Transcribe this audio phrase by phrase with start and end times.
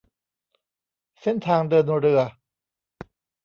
[1.21, 2.21] เส้นทางเดินเรือ